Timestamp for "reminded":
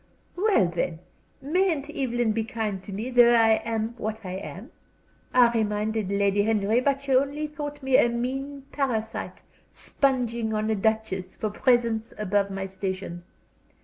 5.55-6.09